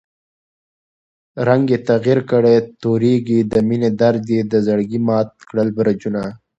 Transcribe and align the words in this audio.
رنګ 1.47 1.65
ئې 1.73 1.77
تغير 1.89 2.19
کړی 2.29 2.55
تورېږي، 2.81 3.39
دمېنی 3.51 3.89
درد 4.01 4.25
ئې 4.33 4.39
دزړګي 4.51 4.99
مات 5.07 5.29
کړل 5.49 5.69
برجونه 5.77 6.21